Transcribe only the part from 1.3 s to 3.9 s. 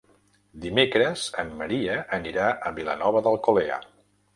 en Maria anirà a Vilanova d'Alcolea.